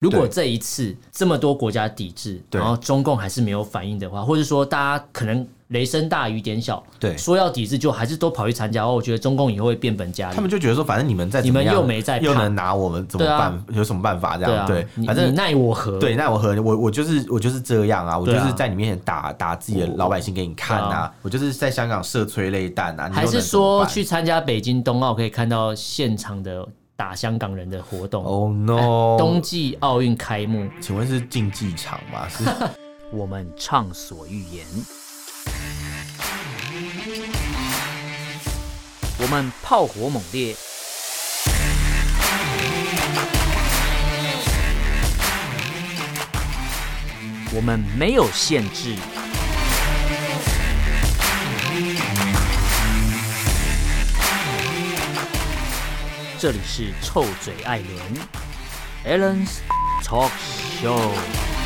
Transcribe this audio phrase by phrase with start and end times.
[0.00, 10.34] 如果这一次这么多国家抵制，然后中共还是没有反应的话，或者说大家可能雷声大雨点小，对，说要抵制就还是都跑去参加，我觉得中共以后会变本加厉。
[10.34, 13.62] 他们就觉得说，反正你们在你们又没在，又能拿我们怎么办？
[13.74, 14.66] 有什么办法这样？
[14.66, 15.98] 对，反正你奈我何？
[15.98, 16.58] 对，奈我何？
[16.62, 23.10] 我我就是我就是这样啊，我就是在你面前打打自己的老百姓给你看啊，我就是在香港射催泪弹啊。
[23.12, 26.66] 还是说去参加北京冬奥可以看到现场的？
[27.00, 29.16] 打香港人的活动，Oh no！
[29.16, 32.28] 冬季奥运开幕，请问是竞技场吗？
[32.28, 32.44] 是。
[33.10, 34.66] 我们畅所欲言，
[39.18, 40.54] 我们炮火猛烈，
[47.54, 48.94] 我们没有限制。
[56.40, 57.98] 这里是臭嘴艾伦
[59.04, 59.60] a l a n s
[60.02, 60.30] Talk
[60.80, 61.59] Show。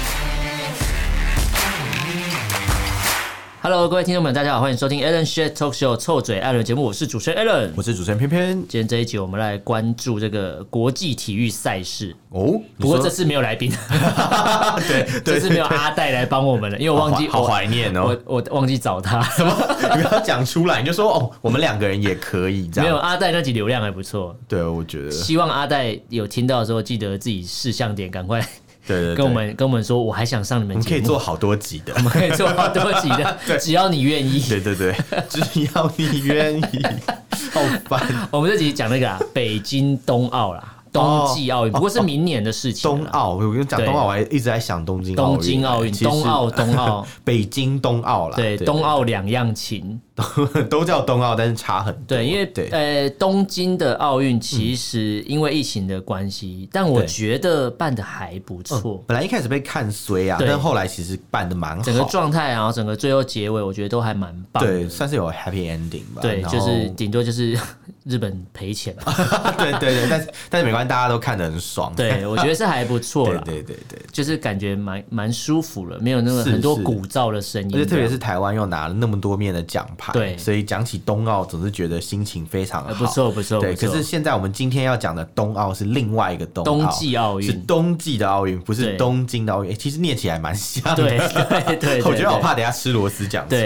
[3.67, 8.53] Hello，各位听众们，大家好，欢迎收听 Alan Share Talk Show 臭嘴艾伦节目，我是主持人 Alan，我是主持人偏偏。
[8.69, 13.73] 今天这一集我们来关注这个国际体育赛事哦，不过这次没有来宾，
[14.87, 19.51] 对，这次没有阿戴来帮我们了，因为我忘记，好怀念哦，我我忘记找他，什么？
[19.97, 22.85] 你不要讲出来，你就说哦，我们两个人也可以这样。
[22.85, 25.11] 没有阿戴那集流量还不错，对，我觉得。
[25.11, 28.47] 希望阿戴有听到的时候，记得自己试相点，赶快。
[28.87, 34.41] 对，跟我们跟我们说，我还想上你们节目，你可以做好多集的， 我们可以做好多集的，只要你愿意。
[34.49, 34.95] 对对对，
[35.29, 35.41] 只
[35.75, 36.83] 要你愿意。
[37.53, 40.74] 好烦，我们这集讲那个啊，北京冬奥啦。
[40.95, 42.89] 冬季奥运不过是明年的事情。
[42.89, 48.37] 冬奥，我跟你讲，冬奥我还一直在想东京东京奥运，冬奥冬奥， 北京冬奥啦。
[48.37, 50.01] 对，冬奥两样情，
[50.71, 52.03] 都叫冬奥，但是差很多。
[52.07, 59.03] 对，因为呃，东京的奥运其实因为疫情的关系，但我觉得办的还不错。
[59.09, 61.83] 本来一开始被看衰啊，但后来其实办的蛮好。
[61.83, 64.65] 整个状态，然后整个最后结尾，我觉得都还蛮棒。
[64.65, 66.23] 对，算是有 happy ending 吧。
[66.23, 67.59] 对，就是顶多就是
[68.05, 68.95] 日本赔钱。
[69.59, 70.85] 对对对，但是但是没关系。
[70.89, 83.75] 大家都看得很爽，对，我觉得是还不错了，对对对，就是感觉蛮蛮舒服了，没有那个很多鼓噪的声音，而且特别是台湾又拿了那么多面的奖牌，对，所以讲起冬奥总是觉得心情非常好，不错不错，对。
[83.75, 89.75] 可是现在我们今天要讲的冬奥是另外一个冬奥，冬季奥运，是冬季的奥运，不是东京的奥运。
[89.75, 93.59] 其实念起来蛮像的，对对对， 我觉得我怕等下吃螺丝讲错。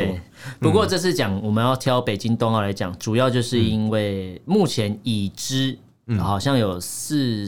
[0.59, 5.78] 不过这次讲我们要挑北京冬奥来讲，主要就是因为目前已知。
[6.06, 7.47] 嗯，好像有四。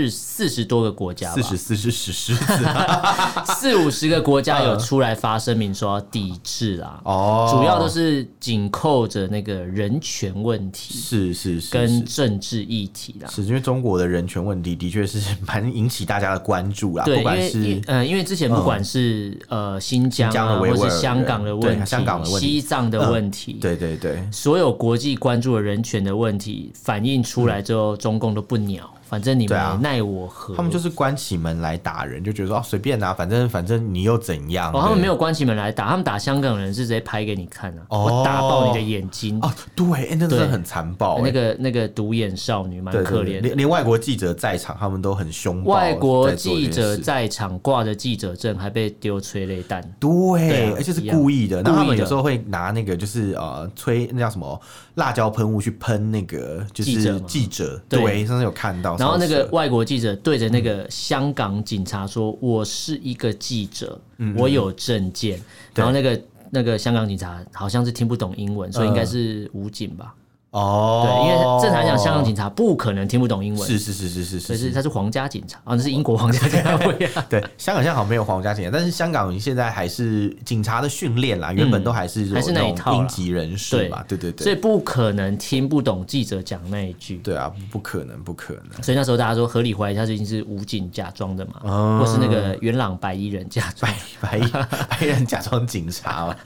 [0.00, 2.64] 是四十多个国家，四十四是十狮子，
[3.56, 7.00] 四五十个国家有出来发声明说要抵制啦。
[7.04, 13.28] 哦，主要都是紧扣着那个人权问题，是是是，跟政治议题啦。
[13.30, 17.04] 是因为中国的人权问题的确是蛮引起大家的关注啦。
[17.04, 28.90] 对，不管是呃，因为之前不管是呃新疆啊，或是香港的问题，香港的问题，西藏的问题，对对对，所有国际关注的人权的问题反映出来之后，中共都不鸟。
[29.08, 30.54] 反正你们奈我何？
[30.56, 34.72] 他们就是关起门来打人，就觉得说哦随便啊，反正反正你又怎样？
[34.72, 45.72] 哦，他们没有关起门来打，他们打香港人是直接拍给你看啊，我打爆你的眼睛哦，对，哎，那真的很残暴，那个那个独眼少女蛮可怜，连连外国记者在场，他们都很凶暴。
[45.72, 51.62] 外国记者在场挂着记者证，还被丢催泪弹，对，而且是故意的。
[51.62, 54.60] 那他们有时候会拿那个就是呃催那叫什么
[54.94, 58.95] 辣椒喷雾去喷那个就是记者，对，上次有看到。
[58.98, 65.38] 然后那个外国记者对着那个香港警察说：“嗯、我是一个记者，嗯、我有证件。
[65.38, 65.42] 嗯”
[65.76, 66.20] 然后那个
[66.50, 70.14] 那个香港警察好像是听不懂英文，所以应该是武警吧。
[70.56, 73.68] 哦，对，因为正常来讲，香港警察不可能听不懂英文。
[73.68, 75.58] 是是是是是，可是他是皇家警察。
[75.64, 76.76] 啊，那是英国皇家警察。
[77.28, 87.18] 对，香港现在好像没有皇家警察，但是香港现在还是警察的训练啦，原本都还是还是那一套英籍人士嘛，对对对，所以不可能听不懂记者讲那一句。
[87.18, 88.82] 对啊，不可能，不可能。
[88.82, 93.92] 所以那时候大家说合理怀疑他最近是武警假装的嘛，或是那个元朗白衣人假装。
[94.22, 96.36] 白衣白衣人假装警察嘛，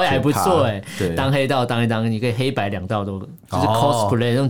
[0.00, 3.20] 哎 还不错哎，对，当黑道当一当，你可以黑白两道都
[3.50, 4.04] 就是 cos。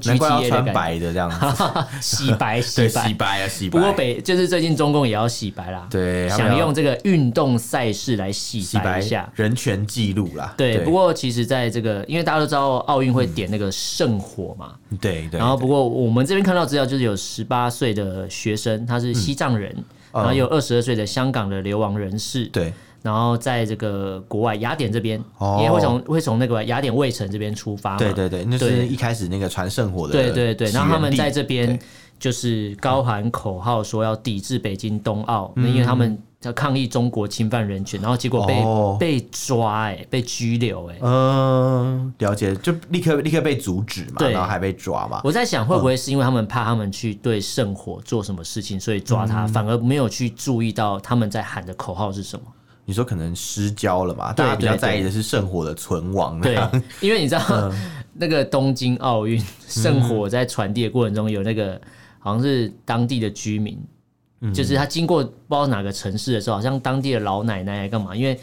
[0.06, 1.64] 难怪要穿白的这样子，
[2.00, 3.78] 洗白 洗白洗白啊洗白。
[3.78, 10.54] 不过北就是最近中共也要洗白啦，对，想用这个运动赛事来洗白一下人权记录啦。
[10.56, 15.38] 对，不过其实在这个，因为大家都知道奥运会点那个圣火嘛，对对。
[15.38, 19.75] 然后不过我们这边看到资料就是有十八岁的学生，他是西藏人，
[20.12, 22.72] 然后有二十二岁的香港的流亡人士，对。
[23.05, 25.23] 然后在这个国外雅典这边，
[25.61, 27.99] 也会从会从那个雅典卫城这边出发嘛？
[27.99, 30.15] 对对对，那是一开始那个传圣火的。
[30.15, 31.79] 对对对，然后他们在这边
[32.19, 45.21] 就是高喊口号说要抵制北京冬奥，嗯、因为他们要抗议中国侵犯人权，然后结果被、哦、被抓哎、欸，被拘留哎、欸，嗯，了解，就立刻立刻被阻止嘛，然后还被抓嘛。
[45.25, 52.47] 我在想会不会是因为他们怕他们去对圣火做什么事情，所以抓他，嗯、反而没有去注意到他们在喊的口号是什么？
[52.84, 54.32] 你说可能失焦了嘛？
[54.32, 56.40] 大家比较在意的是圣火的存亡。
[56.40, 56.54] 对，
[57.00, 57.72] 因为你知道、嗯、
[58.12, 61.81] 那个东京奥运圣火在传递的过程中，有那个
[62.19, 63.82] 好像是当地的居民，
[64.40, 68.14] 嗯、就是他经过不知道哪个城市的时候，好像当地的老奶奶干嘛？
[68.14, 68.38] 因为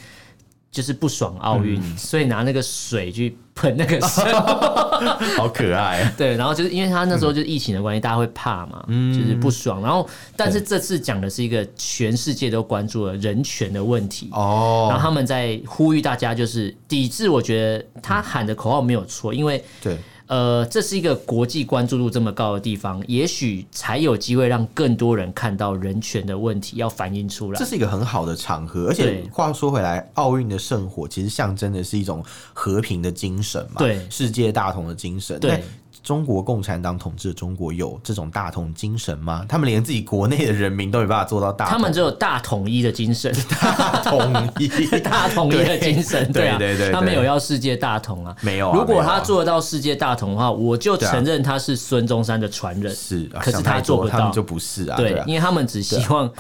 [0.71, 4.00] 就是不爽奥运，嗯、所以拿那个水去喷那个
[5.38, 6.12] 好可爱。
[6.18, 9.81] 对，然后就是因为他那时候就是疫情的关系，嗯、大家会怕嘛，嗯、就是不爽。
[9.81, 14.88] 然后，但是这次讲的是一个全世界都关注了人权的问题哦。
[14.90, 19.96] 然后他们在呼吁大家就是抵制，我觉得他喊的口号没有错，因为对。
[20.31, 27.60] 呃，这是一个国际关注度这么高的地方，也许才有机会让更多人看到人权的问题要反映出来。
[27.60, 32.24] 这是一个很好的场合，而且话说回来，奥运的圣火其实象征的是一种
[32.54, 35.62] 和平的精神嘛，对，世界大同的精神，对。
[36.03, 39.45] 中国共产党统治的中国有这种大同精神吗？
[39.48, 43.31] 他们连自己国内的人民都没办法做到大，他们只有大统一的精神，
[43.62, 44.68] 大统一，
[45.00, 48.77] 大统一的精神，对啊，对对对，他没有要世界大同啊，没有啊。
[48.77, 52.94] 如果他做得到世界大同的话，我就承认他是孙中山的传人。
[52.95, 56.31] 是，可是他做不到，他们就不是啊，对，因为他们只希望。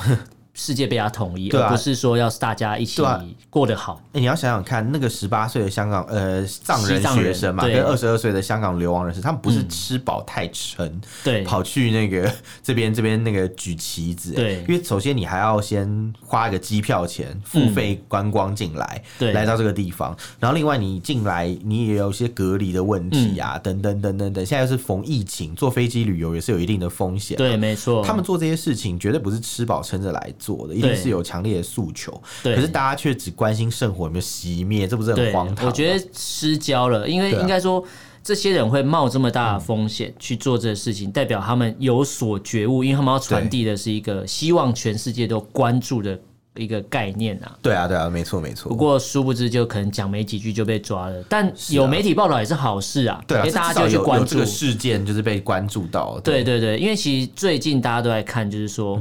[0.53, 3.01] 世界被他统一，而不是说要大家一起
[3.49, 4.01] 过得好。
[4.13, 12.29] 哎，你要想想看，那个十八岁的香港呃藏人学生嘛，跟二十二岁的香港流亡人士，他们不是吃饱太撑，对，跑去那个
[12.61, 30.33] 这边这边那个举旗子，对，因为首先你还要先花一个机票钱，付费观光进来，对，来到这个地方，然后另外你进来你也有一些隔离的问题啊，等等等等等，现在又是逢疫情，坐飞机旅游也是有一定的风险，对，没错，他们做这些事情绝对不是吃饱撑着来。
[30.41, 35.67] 做的一定是有强烈的诉求，对，可是大家却只关心圣火有没有熄灭，这不是很荒唐？
[35.67, 37.83] 我觉得失焦了，因为应该说
[38.23, 46.19] 这些人会冒这么大的风险去做这个事情，代表他们有所觉悟，因为他们要传递的是一个希望全世界都关注的
[46.55, 47.55] 一个概念啊。
[47.61, 48.69] 对啊，对啊，没错，没错。
[48.69, 51.23] 不过殊不知，就可能讲没几句就被抓了。
[51.29, 56.19] 但有媒体报道也是好事啊，对啊，因为大家就去关注这个事件，就是被关注到。
[56.23, 58.99] 对对对，因为其实最近大家都在看，就是说。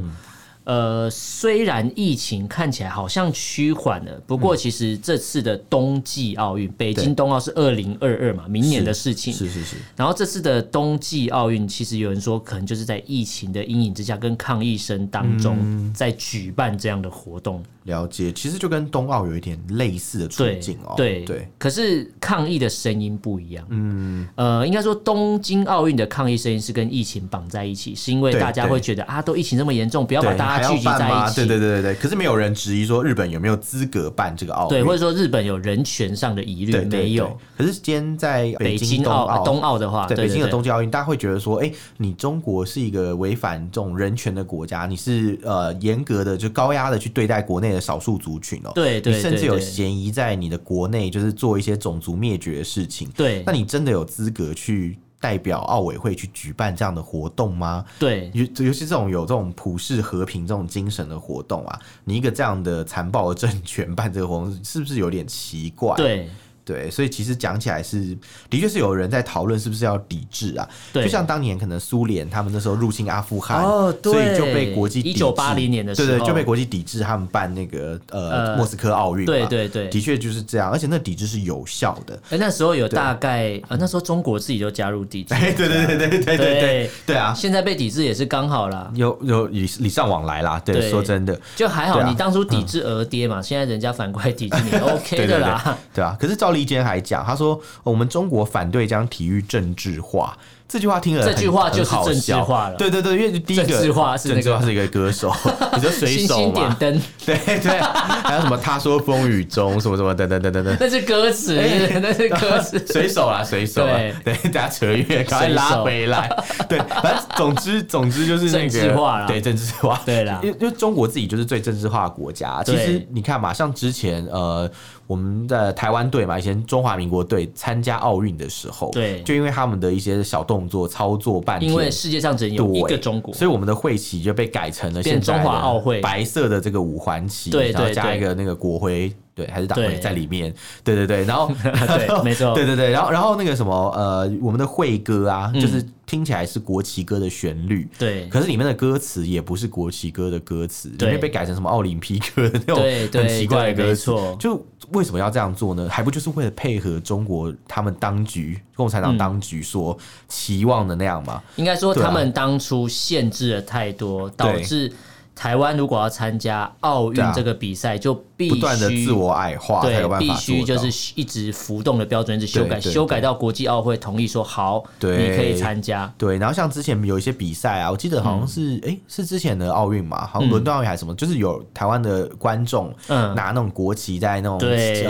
[0.64, 9.32] 呃，虽然疫情看起来好像趋缓了，不过其实这次的冬季奥运，北京冬奥是二零二二嘛，明年的事情。
[9.32, 9.76] 是是是。
[9.96, 17.64] 然后这次的冬季奥运，其实有人说可能就是在疫情的阴影之下，跟抗议声当中在举办这样的活动。
[17.90, 20.94] 了解，其实就跟冬奥有一点类似的处境哦。
[20.96, 21.46] 对对。
[21.58, 23.62] 可是抗议的声音不一样。
[23.68, 24.26] 嗯。
[24.36, 30.70] 呃，应该说东京奥运的抗议声音是跟疫情绑在一起，是因为大家会觉得啊，都疫情这么严重，不要把大家。
[30.70, 31.94] 聚集在一起，对对对对对。
[31.96, 37.36] 可是没有人质疑说日本有没有资格办这个奥运，对，或者说日本有人权上的疑虑没有。
[37.58, 54.98] 可是今天在北京冬奥冬奥的话，对北京的冬季奥运，大家会觉得说，哎，你中国是一个违反这种人权的国家，你是呃严格的就高压的去对待国内的少数族群哦，对对，你甚至有嫌疑在你的国内就是做一些种族灭绝的事情，对，那你真的有资格去？
[55.22, 57.84] 代表奥委会去举办这样的活动吗？
[57.98, 65.94] 对，尤尤其这种有这种普世和平这种精神的活动啊，你一个这样的残暴的政权办这个活动，是不是有点奇怪？
[65.96, 66.26] 对。
[66.70, 68.16] 对，所以其实讲起来是，
[68.48, 70.68] 的确是有人在讨论是不是要抵制啊。
[70.92, 75.16] 对，就像当年可能苏联他们那时候入侵阿富汗，哦，对，所以就被国际抵制。
[75.16, 79.26] 一九八零年的时候，对对，就被国际抵制他们办那个呃莫斯科奥运。
[79.26, 82.16] 对对对，的确就是这样，而且那抵制是有效的。
[82.30, 85.34] 哎，那时候有大概呃，那时候中国自己就加入抵制。
[85.34, 87.34] 对对对对对对对对啊！
[87.34, 90.60] 现在被抵制也是刚好啦，有有礼礼尚往来啦。
[90.64, 92.02] 对，说真的，就还好。
[92.04, 95.76] 你当初抵制俄爹嘛，现在人家反过来抵制你， OK 的啦。
[95.94, 97.34] 对啊，可是赵立坚还讲，他。
[97.40, 100.36] 说我们中国反对将体育政治化，
[100.70, 102.76] 这句话听了，这句话就是政治化了。
[102.76, 105.34] 对对对，因为第一个政治化是那个是一个歌手，
[105.74, 106.76] 你说水手嘛？
[106.78, 108.56] 点灯，对对，还有什么？
[108.56, 111.60] 他说风雨中什么什么等等等等等，那是歌词，
[112.00, 112.78] 那是歌词。
[112.86, 116.30] 水手啊，水手啊，对，大家扯远，赶快拉回来。
[116.68, 122.62] 对，反正总之总之就是那个政治化了，对政治化，对啦，因为因为中国自己就是最政治化的国家。
[122.62, 124.70] 其实你看嘛，像之前呃。
[125.10, 136.00] 我们的台湾队嘛，以前中华民国队参加奥运的时候，对，就因为他们的一些小动作操作半天，因为世界上只有一个中国，所以我们的会旗就被改成了现在中华奥会。
[136.00, 139.12] 白色的这个五环旗，对，然后加一个那个国徽。
[139.32, 140.52] 对，还是党徽在里面，
[140.84, 152.84] 对对对，然后 对， 没错，对对对，然后然后那个什么呃，我们的会歌啊，就是听起来是国旗歌的旋律，对，可是里面的歌词也不是国旗歌的歌词，里面被改成什么奥林匹克的那种
[153.22, 155.88] 很奇怪的歌词，就为什么要这样做呢？
[155.90, 159.96] 还不就是为了配合中国他们当局共产党当局所
[160.28, 161.42] 期望的那样吗？
[161.56, 164.92] 应该说他们当初限制了太多，导致。
[165.32, 168.14] 台湾如果要参加奥运这个比赛，就
[168.48, 176.10] 不断的自我矮化，对，必须就是一直浮动的标准，一直修改，修改到国际奥会同意说好，对，你可以参加。
[176.16, 178.90] 对，然后像之前有一些比赛啊，我记得好像是哎、嗯。
[178.90, 184.58] 欸，是之前的奥运嘛，好像伦敦奥运还是什么，嗯、就是有台湾的观众拿那种国旗在那种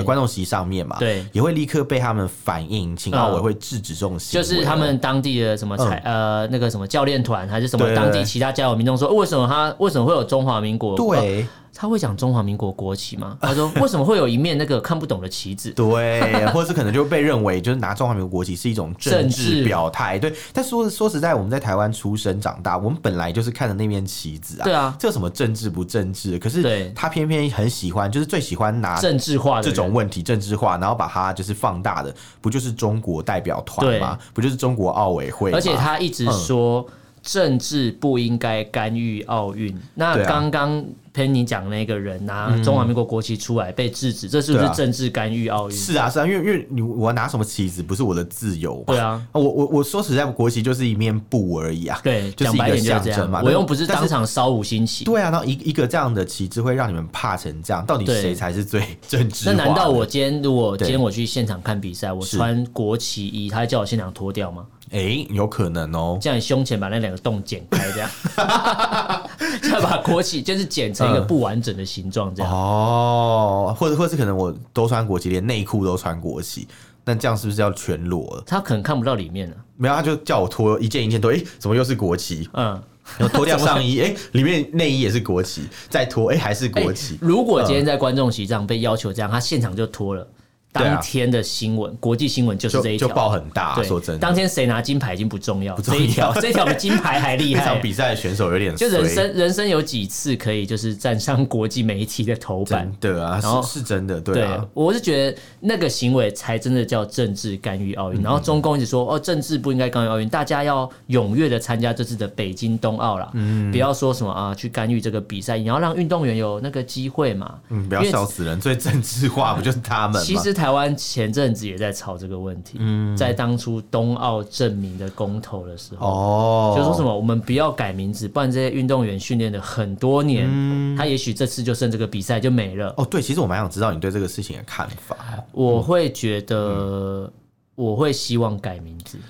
[0.05, 4.49] 观众席上面嘛，对，也会立刻被他们反映，请奥委会制止这种行为、嗯。
[4.49, 10.21] 就是他们当地的什么才、嗯、呃那个什么教练团还是什么当地其他加油民众说，为什么他为什么会有？
[10.31, 10.95] 中华民国？
[10.97, 11.45] 对，
[11.75, 13.39] 他会讲中华民国国旗吗？
[13.41, 15.71] 他说 为什么会有一面那个看不懂的旗子？
[15.71, 20.19] 对， 或者是可能就被认为就是拿中华民国国旗是一种政治表态。
[20.19, 24.65] 对，但说说实在，我们在台湾出生长大，我们本来就是看着那面旗子啊。
[24.65, 26.39] 对啊，这有什么政治不政治？
[26.39, 34.19] 可是他偏偏很喜欢，就是最喜欢拿政治化这种问题政治化，然后把它就是放大的，不就是中国代表团吗？
[34.35, 35.53] 不就是中国奥委会？
[35.53, 36.87] 而且他一直说。
[37.23, 39.77] 政治不应该干预奥运。
[39.95, 45.77] 那刚刚 Penny 讲那个人拿中华民国国旗出来被制止，这是不是政治干预奥运？
[45.77, 48.83] 是啊，是啊，因为因为你我拿什么旗子不是我的自由。
[48.87, 52.01] 对啊，我我我说实在，国旗就是一面布而已啊。
[52.03, 53.43] 对，就是一个象征嘛。
[53.45, 55.05] 我又不是当场烧五星旗。
[55.05, 59.47] 对啊，然后一一个这样的旗帜会让你们怕成这样，到底谁才是最政治？
[59.47, 64.65] 那难道我今天如果今天我去现场看比赛，我穿国旗衣，他叫我现场脱掉吗？
[64.91, 68.11] 哎、欸，有可能哦、喔，这样你胸前把那两个洞剪开，这样，
[69.63, 72.55] 再把国旗就是剪成一个不完整的形状，这样、嗯。
[72.55, 76.67] 哦，或者或是可能我都穿国旗，连内裤都穿国旗，
[77.05, 78.43] 那这样是不是要全裸了？
[78.45, 79.57] 他可能看不到里面了。
[79.77, 82.51] 没有，他就叫我脱一件一件脱，哎、欸，怎么又是国旗？
[82.55, 82.83] 嗯，
[83.17, 87.19] 然后脱掉上衣，哎、欸，里面内衣也是国旗，再脱，哎、欸，还是国旗、欸。
[87.21, 90.27] 如果今天在观众席这样被要求这样，他现场就脱了。
[90.73, 93.75] 当天的新闻，国际新闻就是这一条，就报很大。
[93.75, 97.65] 对，说真的，当天谁拿金牌已经不重要，这一条， 这一条比金牌还厉害。
[97.65, 102.91] 这场比赛的选手有点，就人生人生有几次可以就是站上国际媒体的头版？
[103.01, 104.65] 对啊，然后是真的，对啊。
[104.73, 108.23] 我是觉得那个行为才真的叫政治干预奥运。
[108.23, 113.29] 然后中共一直说哦，政治不应该干预奥运，大家要踊跃的参加这次的北京冬奥啦。
[113.35, 117.55] 嗯，不要说什么啊，去干预这个比赛，你要让运动员有那个机会嘛。
[117.71, 120.25] 嗯，不要笑死人，最政治化不就是他们吗？
[120.25, 121.51] 其实台湾前阵。
[121.51, 132.95] 子也在吵这个问题，嗯，在当初冬奥证明的公投的时候，哦，就说什么我们不要改名字，不然这些运动员训练了很多年，嗯，他也许这次就剩这个比赛就没了。
[132.97, 135.17] 哦，对，其实我蛮想知道你对这个事情的看法。
[135.53, 137.31] 我会觉得，
[137.75, 139.19] 我会希望改名字。
[139.19, 139.23] 嗯，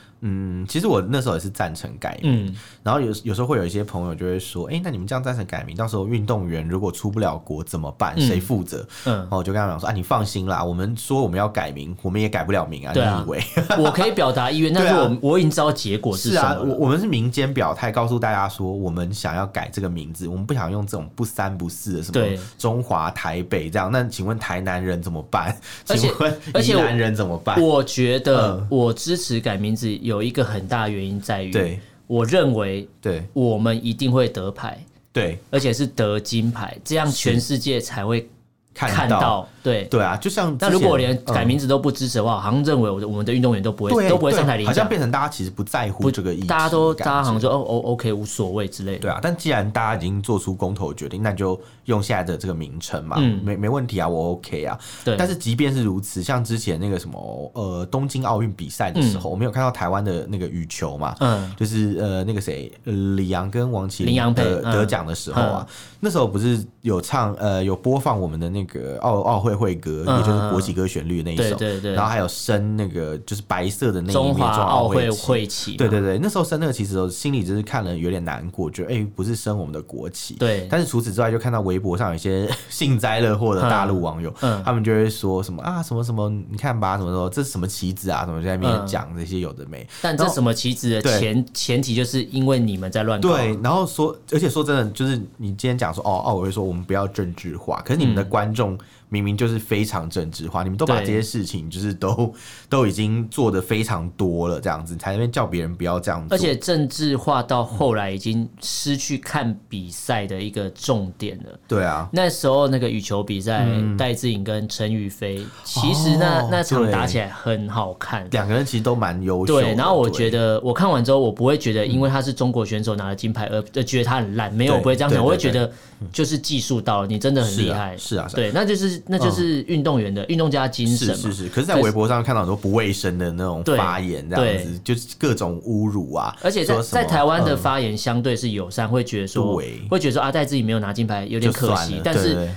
[0.69, 8.19] 其实我那时候也是赞成改名，嗯、然后有有时候会有一些朋友就会说，哎、欸，那你们这样赞成改名，到时候运动员如果出不了国怎么办？
[8.21, 8.87] 谁负责？
[9.07, 12.93] 嗯，然后我就跟他讲说，啊，你放心啦，我们说我们要改名，我们也改不了名啊。
[12.95, 13.43] 你以为
[13.79, 16.41] 我可以表达意愿， 但是我我已经知道结果是什么。
[16.41, 23.91] 是啊，我我们是民间表态，告诉大家说，我们想要改这个名字，我们不想用这种不三不四的什么中华台北这样。
[23.91, 25.57] 那请问台南人怎么办？
[25.87, 27.61] 请问宜兰人怎么办？
[27.61, 30.88] 我觉得我支持改名字有一个很大。
[30.88, 38.29] 原因在于，我认为，对，我们一定会得牌，对，而且是得金牌，这样全世界才会
[38.75, 39.49] 看到。
[39.62, 49.00] 对对啊，就像那如果连改名字都不支持的话，好像认为我我们的运动员都不会都不会上台领奖，好像变成大家其实不在乎这个意思，大家都大家好像说哦哦 OK 无所谓之类的。
[49.00, 54.79] 对啊，但既然大家已经做出公投决定，那就用现在的这个名称嘛，没没问题啊，我 OK 啊。
[55.05, 55.14] 对。
[55.19, 65.67] 但是即便是如此，像之前那个什么呃东京奥运比赛的时候，我们有看到台湾的那个羽球嘛，嗯，就是呃那个谁李阳跟王齐麟得得奖的时候啊，
[66.00, 69.50] 那时候不是有唱呃有播放我们的那个奥奥会。
[69.54, 80.66] 会歌，也就是国旗歌旋律那一首，对对，然后还有升那个就是白色的那一面中华奥会会旗，对对对，那时候升那个旗子的时候，心里就是看了有点难过，觉得哎，不是升我们的国旗，对。
[80.71, 84.33] 但是除此之外，就看到微博上有一些 幸灾乐祸的大陆网友，
[84.64, 89.87] 他们就会说什么啊，什么什么，你看吧，什么说这是什么旗子啊，什么在那边讲这些有的没。
[90.02, 98.78] 但这什么旗子的前前提就是因为你们在乱对，然后说，而且说真的，就是你今天讲说哦，奥委会说我们不要政治化，可是你们的观观众。
[99.11, 102.33] 明明就是非常政治化，你们都把这些事情就是都
[102.71, 106.35] 都已经做的非常多了，这样子才那边叫别人不要这样做。
[106.35, 111.59] 而且政治化到后来已经失去看比赛的一个重点了。
[111.69, 113.67] 对啊，那时候那个羽球比赛，
[113.99, 119.61] 戴志颖跟陈宇飞，其实那那场打起来很好看，两个人其实都蛮优秀。
[119.61, 125.71] 对，然后我觉得我看完之后，我不会觉得因为他是中国选手拿了金牌而觉得他很烂，没有，我不会这样想，我会觉得
[126.12, 127.97] 就是技术到了，你真的很厉害。
[127.97, 129.00] 是啊，对，那就是。
[129.07, 131.14] 那就是运动员的运动家精神嘛。
[131.14, 136.37] 是是是，可是，在微博上看到很多不卫生的那种发言，这样子就是各种侮辱啊。
[136.42, 139.57] 而且在在台湾的发言相对是友善，会觉得说，
[139.90, 142.49] 会觉得说阿戴自己没有拿金牌有点可惜，但是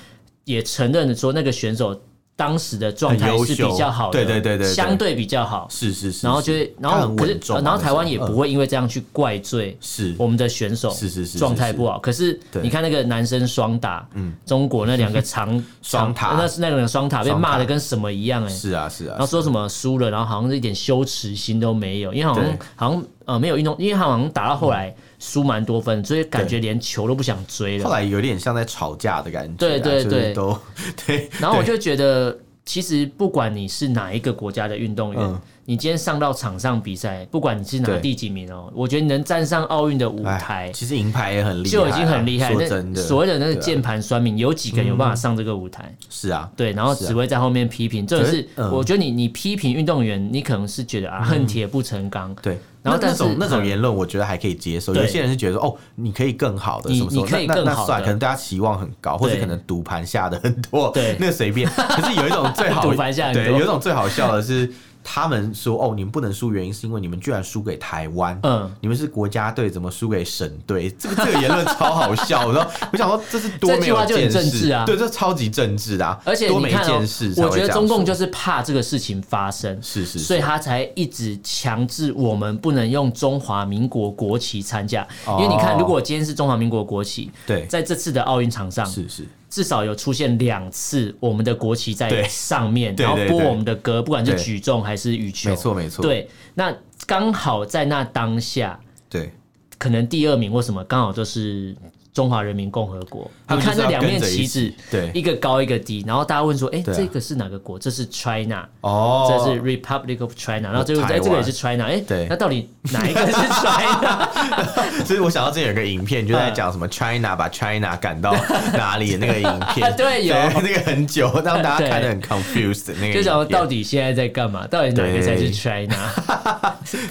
[0.43, 2.00] 也承认说那个选手。
[2.36, 10.16] 当时的状态是比较好的，对对对对，相对比较好，是是是，然后就是，然后可是，然后台湾也不会因为这样去怪罪是。
[10.18, 12.00] 我们的选手，是是是状态不好。
[12.00, 24.94] 可是你看那个男生双打，嗯，中国那两个长 双塔，那是那两个双塔被骂的跟什么一样哎，是啊是啊，然后说什么输了，然后好像是一点羞耻心都没有，因为好像好像呃没有运动，因为他好像打到后来。
[25.24, 27.86] 输蛮多分，所以感觉连球都不想追了。
[27.86, 29.53] 后来有点像在吵架的感觉。
[29.56, 30.60] 对对对，都
[31.08, 31.30] 对。
[31.39, 42.51] 然后我就觉得，其实不管你是哪一个国家的运动员，你今天上到场上比赛，不管你是拿第几名哦，我觉得你能站上奥运的舞台，其实银牌也很厉害，就已经很厉害。
[42.51, 45.96] 说真的，所谓的那个键盘酸民，有几个人有办法上这个舞台？
[46.10, 48.06] 是啊，对，然后只会在后面批评。
[48.06, 52.36] 这个是我觉得你你批评运动员，你可能是觉得啊，恨铁不成钢。
[52.42, 52.60] 对。
[52.84, 54.94] 然后那种那种言论，我觉得还可以接受。
[54.94, 61.68] 有些人是觉得说，哦，你可以更好的，什么什么，那那算可能大家期望很高，或者可能赌盘下的很多，对，那个随便。
[61.70, 64.72] 可是有一种最好， 赌盘下对，有一种最好笑的是。
[65.03, 68.39] 他们说：“哦，你们不能输，原因是因为你们居然输给台湾。
[68.43, 70.89] 嗯，你们是国家队，怎么输给省队？
[70.98, 72.51] 这个 这个言论超好笑。
[72.51, 74.86] 然后，我想说，这是多没有见识啊！
[74.86, 76.19] 对，这超级政治的啊！
[76.24, 77.33] 而且多没见识。
[77.38, 85.05] 我觉得中共就是怕这个事情发生，是是，所以他才一直强制我们不能用中华民国国旗参加。
[85.27, 96.01] 因为你看，如果今天是中华民国国旗，对，在这次的奥运场上，是是。”至少有出现两次，我们的国旗在上面，然后播我们的歌，不管是举重还是羽球，没错没错。
[96.01, 99.31] 对，那刚好在那当下，对，
[99.77, 101.75] 可能第二名或什么，刚好就是。
[102.13, 107.79] 中华人民共和国，你看这两面旗子，对，一个高一个低，然后大家问说，哎，这个是哪个国？
[107.79, 114.30] 这是 China，哦，这是 Republic of China，然后这个哎，这个也是 China，哎，对，那到底哪一个是 China？
[115.04, 118.36] 所以我想到这有个影片，就在讲什么 China 把 China 赶到
[118.73, 124.67] 哪里的那个影片， 对，有那个很久，让大家看得很 confused 那个，就想到底现在在干嘛？
[124.67, 125.97] 到底哪个才是 China？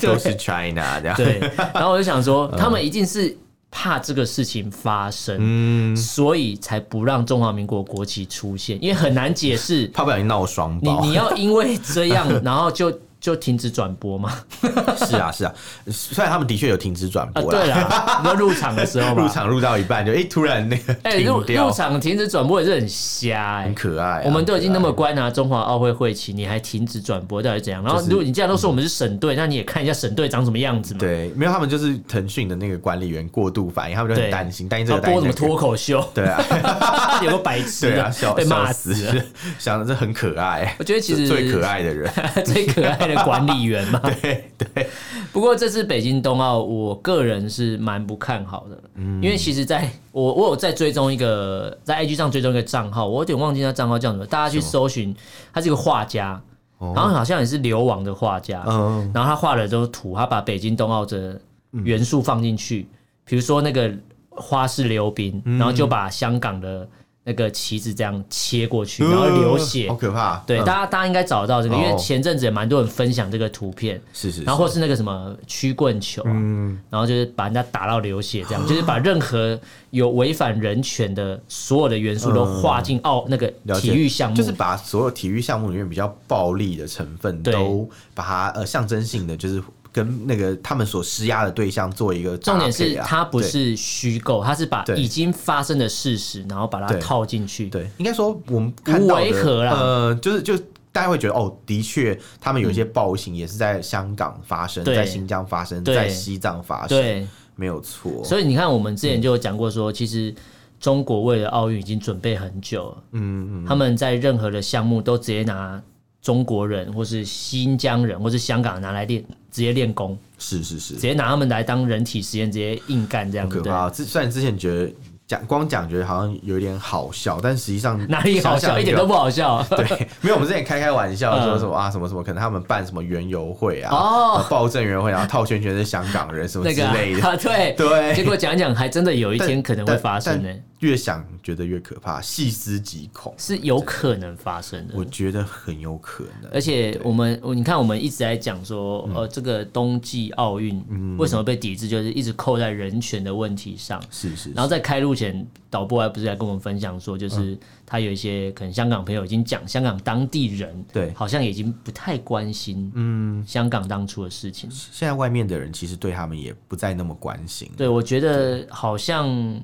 [0.01, 1.41] 都是 China 这样，对，
[1.75, 3.37] 然后我就想说，他们一定是。
[3.73, 9.89] 怕这个事情发生，嗯，所以才不让中华民国国旗出现，因为很难解释。
[9.89, 12.93] 怕不小心闹双胞，你你要因为这样， 然后就。
[13.23, 14.37] 就停止转播吗？
[15.07, 15.55] 是啊，是啊，
[15.89, 17.61] 虽然他们的确有停止转播了。
[17.63, 24.23] 对啊，你入场的时候，入场入到一半就哎，突然那个哎，入入场停止转播也是很瞎，很可爱。
[24.25, 27.81] 我们都已经那么乖，拿中华奥会会旗，你还停止转播，到底怎样？
[27.85, 30.99] 然后如果你既然都说我们是省队，那你也看一下省队长什么样子嘛。
[30.99, 36.05] 对，没有他们就是腾讯的那个管理员过度反应，他们就很担心，担心这个播什么脱口秀？
[36.13, 36.43] 对啊，
[37.23, 39.23] 有个白痴啊，被骂死了，
[39.61, 40.75] 想的这很可爱。
[40.81, 42.11] 我觉得其实最可爱的人，
[42.45, 43.12] 最可爱的。
[43.17, 44.87] 管理员嘛， 对对。
[45.33, 55.15] 不过这次北京冬奥，我个人是蛮不看好的，嗯，因为其实在我我有在追踪一个在 IG 上追踪一个账号，我有点忘记他账号叫什么，大家去搜寻，
[55.53, 56.41] 他是一个画家，
[56.79, 62.87] 然后好像也是流亡的画家，嗯，然后他画的都是图，他把北京冬奥的元素放进去，
[63.25, 63.91] 比如说那个
[64.31, 66.89] 花式溜冰，然后就把香港的。
[67.25, 70.37] 那个旗子这样切过去，然后流血，好可怕。
[70.47, 74.43] 对，大家大家应该找得到这个，因为前阵子也蛮多人分享这个图片，是是。
[74.43, 74.83] 然后或是。
[74.83, 79.57] 那个什么曲棍球，嗯，然后就是把人家打到流血，这样就是把任何
[79.91, 83.47] 有违反人权的所有的元素都画进奥那个
[83.81, 89.63] 体育项目，就是把所有体育项目里面比较暴力的成分都把它呃象征性的就是。
[89.93, 97.69] 跟那个他们所施压的对象做一个重点是，它不是虚构，它是把已经发生的事实，然后把它套进去。
[97.69, 100.57] 对，应该说我们看到的，呃，就是就
[100.91, 108.25] 大家会觉得哦，的确，他们有一些暴行也是在香港发生，在新疆发生，在西藏发生，对，没有错。
[108.25, 110.35] 所以你看，我们之前就有讲过说，其实
[110.81, 115.83] 中国为了奥运已经准备很久了，嗯嗯，他们在任何的项目都直接拿。
[116.23, 123.61] 中国人或是新疆人或是香港人拿来练，直接练功，是是是，直接拿他们来当人体实验，直接硬干这样子。
[123.61, 123.91] 可怕！
[123.91, 124.93] 之虽然之前觉得
[125.27, 128.79] 讲光讲觉得好像有点好笑，但实际上哪里好笑？
[128.79, 129.67] 一点都不好笑。
[129.77, 138.15] 对，没有，我们之前开开玩笑 说什么啊，什么什么，可能他们办什么园游会啊，哦，暴政园游会，然后套圈圈是香港人什么之类的， 对对。
[138.15, 140.49] 结果讲讲，还真的有一天可能会发生呢。
[140.83, 144.95] 越想觉得越可怕，细思极恐，是有可能发生的。
[144.97, 146.51] 我觉得很有可能。
[146.53, 150.85] 而且我们，你看，我们一直在讲说，呃，这个冬季奥运
[151.17, 154.03] 为什么被抵制，就是一直扣在人权的问题上。
[154.11, 154.51] 是是。
[154.51, 164.69] 然后在开录前，导播还不是来跟我们分享说，就是他有一些可能香港朋友已经讲，香港当地人对，好像已经不太关心，嗯，香港当初的事情。
[164.69, 167.71] 现在外面的人其实对他们也不再那么关心。
[167.77, 169.63] 对，我觉得好像。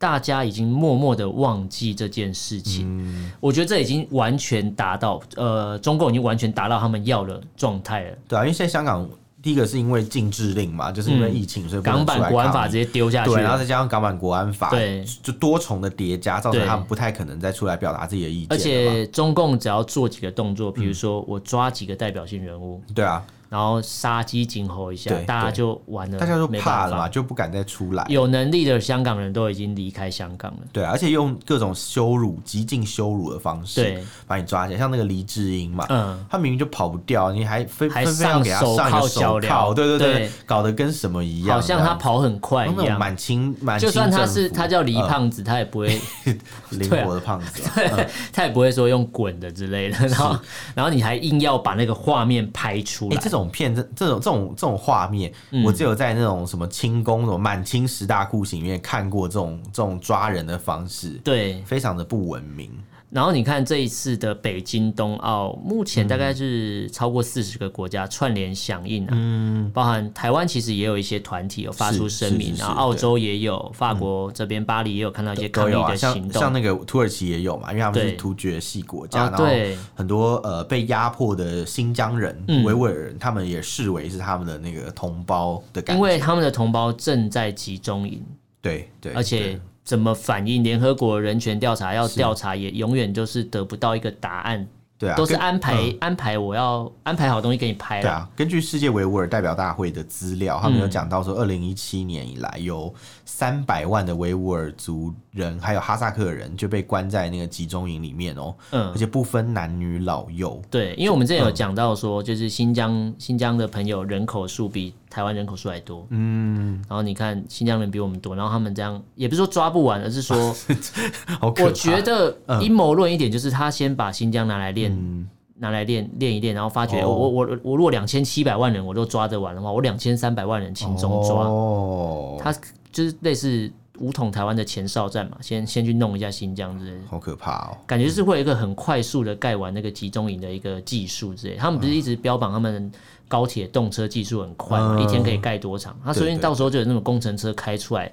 [0.00, 8.16] 大家已经默默的忘记这件事情，嗯、我觉得这已经完全达到，呃，中共已经完全达到他们要的状态了。
[8.26, 9.06] 对啊，因为现在香港
[9.42, 18.48] 第一个是因为禁制令嘛，就是因为疫情，嗯、所以港版国安法直接丢下去，对，然后再加上港版国安法，对，就多重的叠加，造成他们不太可能再出来表达自己的意见。
[18.48, 23.22] 而且中共只要做几个动作，比如说我抓几个代表性人物，对啊。
[23.50, 28.06] 然后杀鸡儆猴一下，大家就完了，大家就怕了嘛，就不敢再出来。
[28.08, 30.60] 有能力的香港人都已经离开香港了。
[30.72, 34.78] 对，而且用各种羞辱、极尽羞辱的方式，把你抓起来。
[34.78, 42.96] 像那个黎智英嘛，嗯，他明明就跑不掉，你还非非要给他上一个手铐，对对对，搞得跟什么一样，好像他跑很快一样。
[43.00, 46.00] 满清满清，就算他是他叫黎胖子，他也不会
[46.70, 47.68] 灵活的胖子，
[48.32, 49.98] 他也不会说用滚的之类的。
[50.06, 50.38] 然后，
[50.76, 54.20] 然后你还硬要把那个画面拍出来，这种片这这种。
[54.20, 62.70] 这种这种画面，嗯、我只有在那种什么清宫、什么满清十大酷刑里面看过这种这种抓人的方式，对，非常的不文明。
[63.10, 79.46] 然后你看这一次的北京冬奥，目前大概是超过四十个国家串联响应啊，嗯，包含台湾其实也有一些团体有发出声明啊，澳洲也有，法国这边巴黎也有看到一些抗议的行动，像那个土耳其也有嘛，因为他们是突厥系国家，然后
[79.94, 88.24] 很多呃被压迫的新疆人、维吾尔人，他们也视为是他们的那个同胞的感觉，因为他们的同胞正在集中营，
[88.62, 89.60] 对对，而且。
[89.90, 90.62] 怎么反映？
[90.62, 94.64] 联合国人权调查要调查，也永远就是得不到一个答案。
[94.96, 98.02] 对啊，都是安排、嗯、安排，我要安排好东西给你拍了。
[98.02, 108.54] 对啊，根据世界维吾尔代表大会的资料，他们有讲到说，二零一七年以来有三百万的维吾尔族人还有哈萨克人就被关在那个集中营里面哦。
[108.70, 110.62] 嗯，而且不分男女老幼。
[110.70, 116.06] 对，因为我们之前有讲到说，就是新疆新疆的朋友人口数比台湾人口数还多。
[116.10, 120.54] 嗯，然后你看新疆人比我们多，然后他们这样也不是说抓不完，而是说，
[121.42, 124.90] 我觉得阴谋论一点就是他先把新疆拿来练。
[124.92, 125.28] 嗯，
[125.62, 131.44] 拿来练练一练，然后发觉我我我我如果两千七百万人我都抓得完的话，我两千三百万人轻松抓。
[131.44, 132.50] 哦，他
[132.90, 133.70] 就是类似
[134.00, 137.06] 武统台湾的前哨战嘛，先先去弄一下新疆之类的。
[137.08, 137.78] 好可怕哦！
[137.86, 141.56] 感觉是会有一个很快速的盖完那个集中营的一个技术之类。
[141.56, 142.90] 他们不是一直标榜他们
[143.28, 145.96] 高铁动车技术很快嘛，一天可以盖多长？
[146.04, 148.10] 他所以到时候就有那种工程车开出来，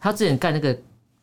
[0.00, 0.76] 他之前盖那个。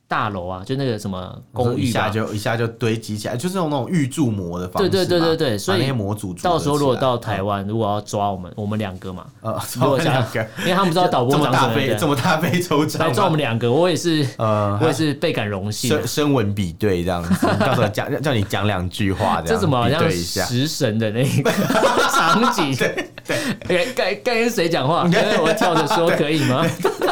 [0.08, 4.90] 大楼啊，就那个什么公寓，一下就一下就堆积起来，就是用那种预铸模的方式。
[4.90, 15.90] 对对对对对，所以那些模组到时候如果到台湾，如果要抓我们，我们两个嘛，呃，抓我们两个，因为他们不知道导播长什么这么大费周章来抓我们两个，我也是，呃，我也是倍感荣幸。
[15.90, 19.56] 声声纹比对这样子， 到时候讲叫你讲两句话，这样。
[19.56, 21.52] 这怎么好像食神的那个
[22.14, 22.76] 场景？
[22.76, 23.10] 对
[23.68, 25.10] 对，该该跟谁讲话？
[25.42, 26.64] 我跳着说可以吗？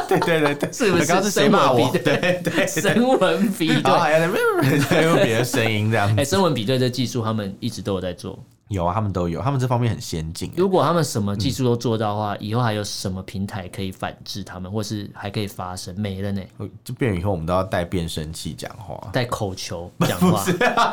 [0.07, 1.05] 对对对对，是不是？
[1.07, 1.89] 刚刚是谁骂我？
[1.91, 2.82] 对对。
[2.91, 6.13] 声纹比对，还有用 别的声音这样。
[6.17, 8.37] 哎，声纹比对这技术，他们一直都有在做。
[8.73, 10.51] 有啊，他们都有，他们这方面很先进。
[10.55, 15.93] 如果他们什么技术都做到的话，以后还有什么平台可以反制他们，或是还可以发声？
[15.99, 16.41] 没了呢，
[16.83, 20.43] 就变以后我们都要带变声器讲话，带口球讲话。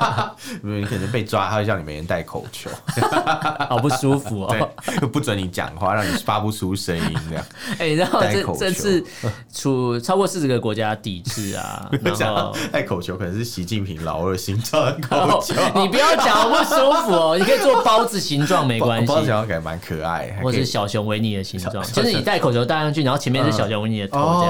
[0.63, 2.69] 因为你可能被抓，他会叫你每天带口球，
[3.69, 4.69] 好不舒服哦。
[5.13, 7.45] 不准你讲话，让你发不出声音这样。
[7.79, 9.05] 哎，然后这这次
[9.53, 15.55] 出超过四十个国家抵制啊，然后带口球可能是习近平老二心脏的口球。
[15.77, 17.61] 你不要讲不舒服哦，你可以。
[17.61, 24.41] 做包子形状没关系，包子形状感觉蛮可爱，或者是小熊维尼的形状，就是你戴口球戴上去，然后前面是小熊维尼的头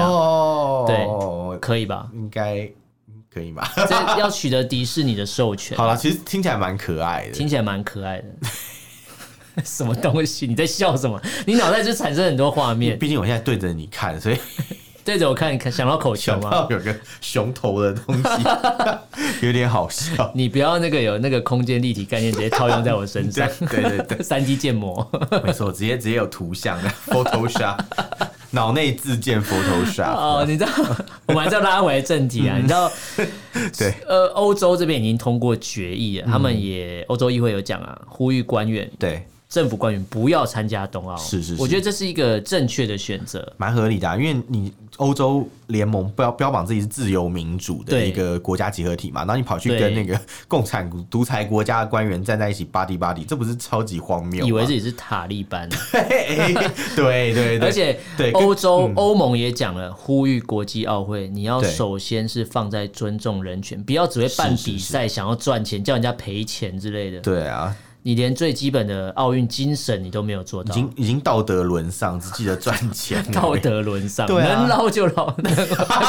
[0.85, 2.07] 这样，对，可以吧？
[2.13, 2.69] 应该
[3.33, 3.71] 可以吧？
[3.75, 5.77] 这要取得迪士尼的授权。
[5.77, 8.25] 好了，其实听起来蛮可爱的，听起来蛮可爱的。
[9.65, 10.47] 什么东西？
[10.47, 11.21] 你在笑什么？
[11.45, 12.97] 你脑袋就产生很多画面。
[12.97, 14.37] 毕竟我现在对着你看，所以。
[15.03, 16.67] 对着我看，想到口球吗？
[16.69, 20.31] 有个熊头的东西，有点好笑。
[20.35, 23.47] 你不要那个有那个空间立体概念，直接套用在我身上。
[23.69, 25.05] 对对对， 三 D 建模，
[25.43, 27.79] 没错，直接直接有图像的 Photoshop。
[28.51, 30.13] 脑内自建 Photoshop。
[30.13, 30.69] 哦，你知道，
[31.25, 32.57] 我们还是要拉回来正题啊。
[32.57, 32.91] 你知道，
[33.77, 39.25] 对，呃，欧洲这边已经通过决议了，他们也欧洲议会有讲啊，呼吁官员对。
[39.51, 44.15] 政府官员不要参加冬奥，是是是，我觉得这是一个正确的选择，蛮合理的啊。
[44.15, 54.45] 因为你欧洲联盟标标榜自己是自由民主的一个国家集合体嘛，然后你跑去跟那个共产独裁国家的官员站在一起，buddy buddy，这不是超级荒谬？
[54.45, 55.67] 以为自己是塔利班，
[56.95, 67.19] 对对对，而且对欧洲欧盟也讲了，呼吁国际奥会，你要首先是放在尊重人权，不要只会办比赛，想要赚钱，叫人家赔钱之类的。
[67.19, 67.75] 对啊。
[68.03, 73.23] 你连最基本的奥运精神你都没有做到，已经已经道德沦丧，只记得赚钱。
[73.31, 75.33] 道德沦丧，对能捞就捞。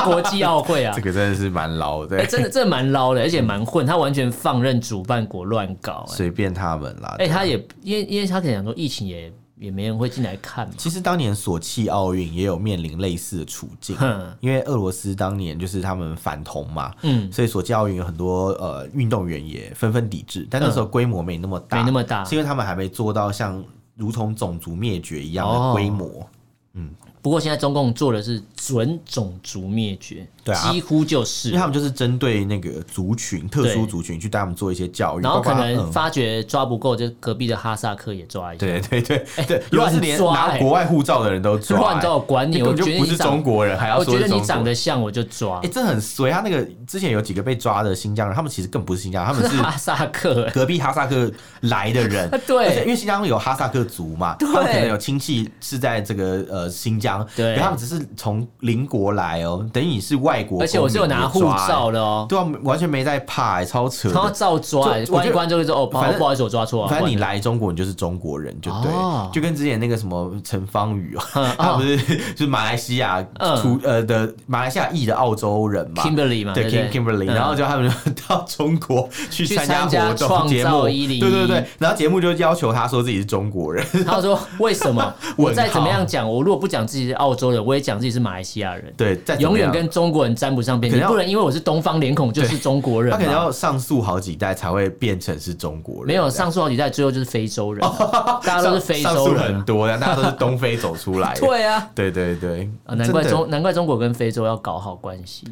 [0.05, 3.85] 国际奥会啊， 这个真的是蛮捞的，真的 真的蛮捞的，而且蛮混。
[3.85, 7.17] 他完全放任主办国乱搞，随便他们啦。
[7.19, 9.33] 哎，他也因为因为他可能讲说疫情也。
[9.63, 10.69] 也没人会进来看。
[10.77, 13.97] 其实当年索契奥运也有面临类似的处境，
[14.41, 23.63] 因为俄罗斯当年就是他们反同嘛，嗯，所以索契奥运有很多呃运动员也纷纷抵制，但那时候规模没那么大，没那么大，是因为他们还没做到像
[23.95, 26.29] 如同种族灭绝一样的规模，
[26.75, 26.91] 嗯。
[27.23, 39.25] 不过现在中共做的是准种族灭绝，对啊，几乎就是，因为他们就是针对那个族群、特殊族群去带他们做一些教育，然后可能发觉抓不够，就隔壁的哈萨克也抓一下，对对对。
[39.47, 46.33] 对，乱抓，拿国外护照的人都抓，乱抓，管你，我觉得不是中国人，还要说我觉得你长得像我就抓，哎，这很衰。
[46.33, 57.93] 他那个之前有几个被抓的新疆人，他们其实更不是新疆，他们是哈萨克，隔壁哈萨克来的人， 对，因为新疆有哈萨克族嘛，他们可能有亲戚是在这个呃新疆，对，他们只是。
[57.93, 66.89] 是从邻国来哦，等于你是外国，而且我是有拿护照的哦，对啊，完全没在怕，超扯，他照抓，关一关就会说哦，不好意思，我抓错了。
[66.89, 68.91] 反正你来中国，你就是中国人，就对，
[69.33, 71.23] 就跟之前那个什么陈芳语哦，
[71.59, 71.97] 他不是
[72.33, 73.23] 就是马来西亚
[73.61, 85.15] 出呃的马来西亚裔的澳洲人嘛，Kimberly 嘛，对，Kimberly，然后就他们就 到中国去参加活动节目，对对对，然后节目就要求他说自己是中国人，他说为什么？
[85.37, 87.83] 我再怎么样讲，我如果不讲自己是澳洲人，我也。
[87.83, 90.93] 讲自己是马来西亚人，对，永远跟中国人沾不上边。
[90.93, 96.07] 你不能因为我是东方脸孔就是中国人，他可能要上诉好几代才会变成是中国人。
[96.07, 97.81] 没有上诉好几代，最后就是非洲人，
[98.45, 101.41] 大家都是非洲人，很多，大家都是东非走出来的。
[101.47, 105.47] 对啊，对对对，难怪中难怪中国跟非洲要搞好关系，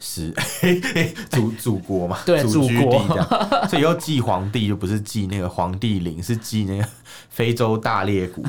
[0.00, 0.32] 是
[1.30, 2.18] 祖祖国嘛？
[2.24, 3.06] 对，祖国。
[3.68, 6.88] 所以以后祭皇帝就不是祭那个皇帝陵，是祭那个
[7.28, 8.44] 非洲大裂谷。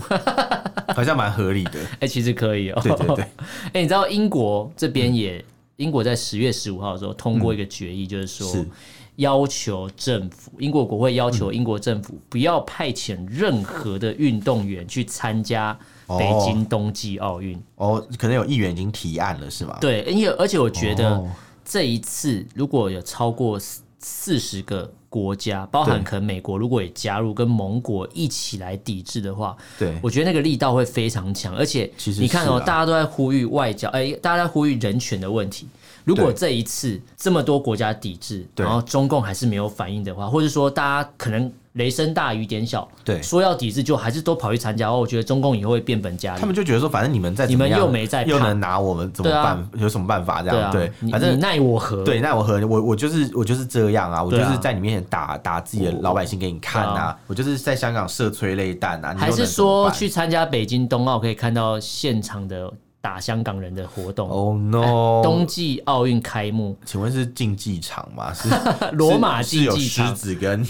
[0.96, 2.82] 好像蛮合理的，哎、欸，其实可以哦、喔。
[2.82, 5.44] 对对对，哎、欸，你知道英国这边也，嗯、
[5.78, 8.68] 英国在十月十五号的时候通过一个决议，就是说，是
[9.16, 17.60] 要求政府，英国国会要求英国政府不要派遣任何的运动员去参加北京冬季奥运。
[17.76, 19.78] 哦，可能有议员已经提案了，是吗？
[19.82, 21.24] 对，因为而且我觉得
[21.64, 23.60] 这一次如果有超过
[24.00, 24.92] 四十个。
[25.18, 31.56] 国家包含可能美国如果也加入跟盟国一起来抵制的话，对，我觉得那个力道会非常强。
[31.56, 35.68] 而且你看哦，大家都在呼吁外交，哎，大家在呼吁人权的问题。
[36.06, 41.52] 如果这一次这么多国家抵制，然后中共还是没有反应的话，或者说大家可能。
[41.78, 44.90] 雷声大雨点小，对，说要抵制就还是都跑去参加。
[44.90, 46.40] 哦，我觉得中共以后会变本加厉。
[46.40, 49.70] 他们就觉得说，反正你们在你们又没在，又能拿我们怎么办？
[49.78, 50.72] 有什么办法这样？
[50.72, 52.04] 对，反正你奈我何？
[52.04, 52.60] 对，奈我何？
[52.68, 54.24] 我我就是我就是这样啊！
[54.24, 57.18] 我就是在你面前打打自己的老百姓给你看啊！
[57.28, 59.16] 我就是在香港射催泪弹啊！
[59.18, 65.22] 还是说去参加北京冬奥可以看到现场的打香港人的活动？Oh no！
[65.24, 68.34] 冬季奥运开幕，请问是竞技场吗？
[68.34, 68.50] 是
[68.94, 70.08] 罗马竞技场？
[70.08, 70.66] 狮子跟。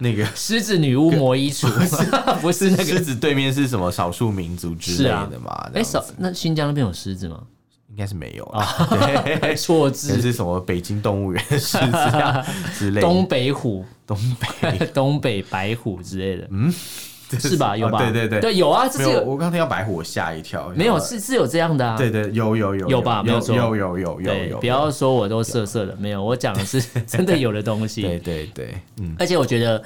[0.00, 1.68] 那个狮子女巫魔衣橱。
[2.42, 2.84] 不是那个。
[2.84, 5.70] 狮子对面是什么少数民族之类的嘛？
[5.74, 7.40] 哎，少那新疆那边有狮子吗？
[7.90, 8.64] 应该是没有啊，
[9.58, 10.20] 错字。
[10.22, 11.92] 是什么北京动物园狮子
[12.78, 14.16] 之类的， 东北虎、东
[14.60, 14.86] 北。
[14.94, 16.72] 东北白虎之类的，嗯。
[17.38, 17.76] 是吧？
[17.76, 17.98] 有吧？
[17.98, 18.88] 对对对，对有啊！
[18.88, 20.72] 这是我刚听到白虎，我吓一跳。
[20.74, 21.96] 没有，是是有这样的啊。
[21.96, 23.22] 对对，有有有有吧？
[23.22, 24.58] 没有错，有有有有有。
[24.58, 28.02] 不要说我都色色的，没有，我讲的是 真的有的东西。
[28.02, 29.14] 对对对，嗯。
[29.18, 29.80] 而且我觉得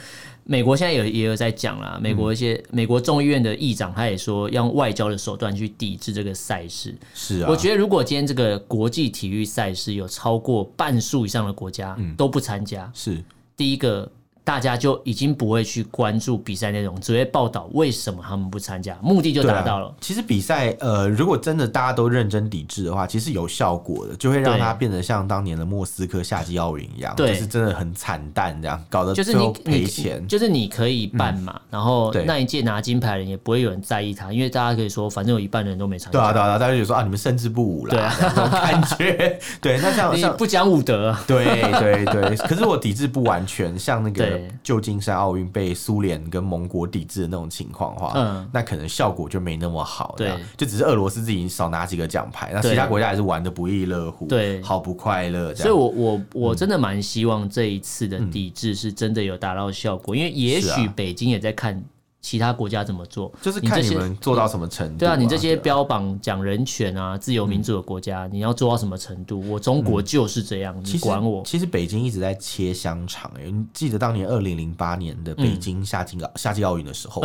[0.44, 6.94] 美国现在有也有在讲啦，美国一些美国众议院的议长他也说要用外交的手段去抵制这个赛事。
[7.12, 7.46] 是啊。
[7.50, 13.22] 我觉得如果今天这个国际体育赛事有超过半数以上的国家都不参加，是
[13.57, 14.11] 第一个。
[14.44, 19.87] 大家就已经不会去关注比赛内容，只会报道为什么他们不参加，目的就达到了。
[19.87, 30.28] 啊、其实比赛，呃，如果真的大家都认真抵制的话，其实有效果的，就会让它变得像当年的莫斯科夏季奥运一样，就是真的很惨淡，这样搞得就是你赔钱。
[30.28, 36.18] 就是你可以办嘛，嗯、然后那一届拿金牌的人也不会有人在意他，因为大家可以说，反正有一半的人都没参加。
[36.18, 39.38] 对啊，对啊，大家就说啊，你们胜之不武了，对啊，这种感觉。
[39.62, 41.16] 对，那像 像不讲武德。
[41.26, 44.34] 对对对，可是我抵制不完全，像那个。
[44.62, 50.14] 旧金山奥运被苏联跟盟国抵制的那种情况的话，嗯，那可能效果就没那么好。
[50.16, 55.55] 对，就只是俄罗斯自己少拿几个奖牌，那其他国家还是玩的不亦乐乎，对，好不快乐。
[55.55, 61.83] 所以我我我真的蛮希望这一次的抵制是真的有达到效果，因为也许北京也在看。
[62.24, 63.30] 其他国家怎么做？
[63.42, 65.00] 就是看你们做到什么程度。
[65.00, 69.46] 对啊，你这些标榜讲人权啊、自由民主的国家，你要做到什么程度？
[69.46, 71.42] 我中国就是这样，你管我？
[71.44, 73.30] 其实北京一直在切香肠。
[73.37, 77.20] 哎，你记得当年二零零八年的北京夏季奥夏季奥运的时候，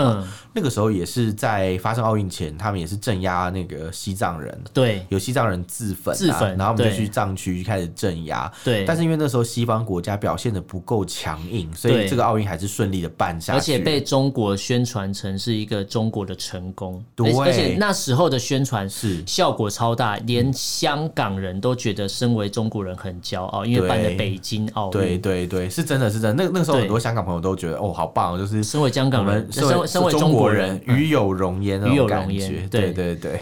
[0.53, 4.62] 那个时候也是在发生奥运前，他们也是镇压那个西藏人。
[4.73, 8.51] 对，有西藏人自焚，自焚，然后我们就去藏区开始镇压。
[8.65, 19.23] 对，但是因为那时候西方国家表现的不够强硬，所以这个奥运还是顺利的办下去，而且被中国宣传成是一个中国的成功，对，而且那时候的宣传是。
[19.28, 26.43] 效果超大，连香港人都觉得身为中国人很骄傲，因为办的北京奥运，对对对，是真的是真的。
[26.43, 32.91] 那那个时候很多香港朋友都觉得哦，好棒，就是身为香港人，身为身为中国人，与有荣焉，与有荣焉，对。
[32.91, 33.41] 对对。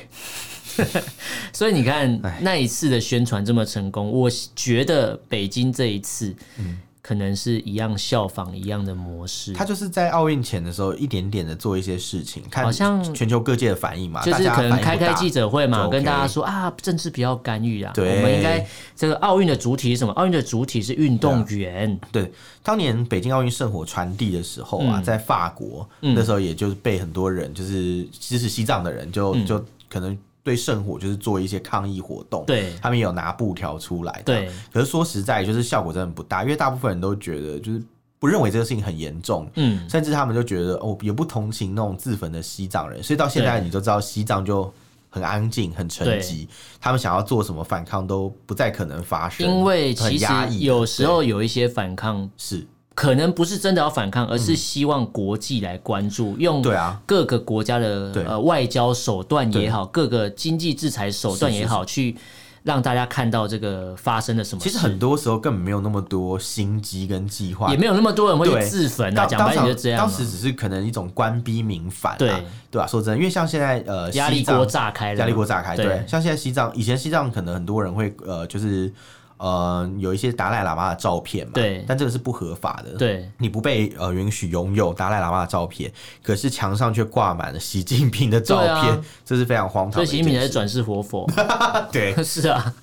[1.54, 6.78] 所以你看那一次的宣传这么成功，我觉得北京这一次，嗯。
[7.08, 20.12] 可能是一样效仿一样的模式，他就是在奥运前的时候一点点的做一些事情，看好像全球各界的反应嘛，就是可能开开记者会嘛，跟大家说啊，政治不要干预啊，对，我们应该这个奥运的主体是什么？
[20.16, 21.98] 奥运的主体是运动员。
[22.12, 22.30] 对，
[22.62, 30.18] 当年北京奥运圣火传递的时候啊，在法国那时候，也就是被很多人就是支持西藏的人就就可能。
[30.48, 34.50] 对圣火就是做一些抗议活动，对，他们也有拿布条出来，对。
[34.72, 37.84] 可是说实在，就是效果真的不大，因为大部分人都觉得就是
[38.18, 44.74] 不认为这个事情很严重，嗯，甚至他们就觉得哦，也不同情那种自焚的西藏人，所以到现在你就知道西藏就
[45.10, 46.48] 很安静、很沉寂，
[46.80, 50.26] 他们想要做什么反抗都不再可能发生，因为其实
[50.60, 52.66] 有时候有一些反抗是。
[52.98, 56.64] 可能不是真的要反抗，而是希望国际来关注，用
[57.06, 62.18] 各个国家的呃外交手段也好，各个经济制裁手段也好，去
[62.64, 64.62] 让大家看到这个发生了什么。
[64.64, 69.28] 其实很多时候根本没有那么多心机跟计划，也没有那么多人会去自焚啊。
[69.28, 72.44] 讲白了就这样，当时只是可能一种官逼民反，对。
[72.72, 72.88] 对吧？
[72.88, 78.92] 说真的，因为像现在呃，压力锅炸开了，压力锅炸开，对，像现在西藏，以前西藏可能很多人会呃，就是。
[79.38, 85.92] 呃，有一些达赖喇嘛的照片嘛，对，但这个是不合法的，对，你不被呃允许拥有达赖喇嘛的照片，
[86.24, 89.96] 可是墙上却挂满了习近平的照片，啊、这是非常荒唐的。
[89.98, 91.30] 所以习近平才是转世活佛，
[91.94, 92.74] 对， 是啊，